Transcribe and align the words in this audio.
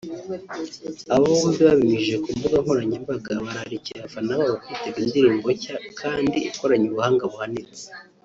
Aba 1.13 1.25
bombi 1.31 1.61
babinyujije 1.67 2.17
ku 2.23 2.29
mbuga 2.35 2.57
nkoranyambaga 2.63 3.31
bararikiye 3.45 3.97
abafana 3.99 4.31
babo 4.39 4.55
kwitega 4.63 4.97
indirimbo 5.05 5.47
nshya 5.55 5.75
kandi 6.01 6.37
ikoranye 6.49 6.85
ubuhanga 6.89 7.23
buhanitse 7.31 7.83